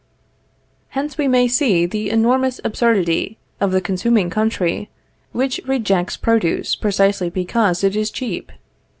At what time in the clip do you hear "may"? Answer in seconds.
1.27-1.47